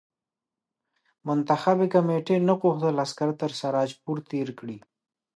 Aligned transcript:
منتخبي 1.27 1.87
کمېټې 1.95 2.35
نه 2.47 2.53
غوښتل 2.61 2.95
عسکر 3.05 3.29
تر 3.41 3.51
سراج 3.59 3.89
پور 4.03 4.17
تېر 4.29 4.47
کړي. 4.59 4.77